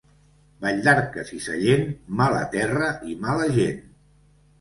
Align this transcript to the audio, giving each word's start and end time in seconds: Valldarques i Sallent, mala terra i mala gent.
Valldarques 0.61 1.29
i 1.39 1.41
Sallent, 1.47 1.83
mala 2.21 2.39
terra 2.55 2.87
i 3.13 3.15
mala 3.27 3.47
gent. 3.59 3.85